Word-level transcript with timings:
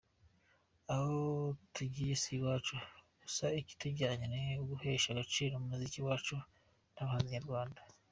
Aho 0.93 1.17
tugiye 1.73 2.13
si 2.21 2.29
iwacu, 2.37 2.75
gusa 3.21 3.45
ikitujyanye 3.59 4.25
ni 4.33 4.41
uguhesha 4.63 5.07
agaciro 5.11 5.53
umuziki 5.55 5.99
wacu 6.07 6.35
n’abahanzi 6.93 7.33
nyarwanda”. 7.35 7.79